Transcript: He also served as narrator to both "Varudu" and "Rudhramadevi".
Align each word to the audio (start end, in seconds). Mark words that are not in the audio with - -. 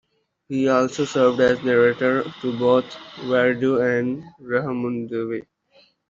He 0.47 0.67
also 0.67 1.05
served 1.05 1.39
as 1.41 1.63
narrator 1.63 2.23
to 2.41 2.57
both 2.57 2.85
"Varudu" 3.21 3.81
and 3.85 4.23
"Rudhramadevi". 4.41 5.43